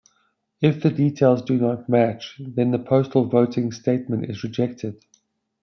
[0.61, 5.05] If the details do not match, then the postal voting statement is rejected.